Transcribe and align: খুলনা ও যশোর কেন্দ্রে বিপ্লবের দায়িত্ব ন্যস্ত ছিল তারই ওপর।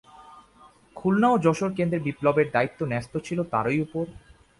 খুলনা 0.95 1.27
ও 1.31 1.35
যশোর 1.37 1.71
কেন্দ্রে 1.77 1.99
বিপ্লবের 1.99 2.47
দায়িত্ব 2.55 2.79
ন্যস্ত 2.85 3.13
ছিল 3.27 3.39
তারই 3.53 3.79
ওপর। 3.85 4.05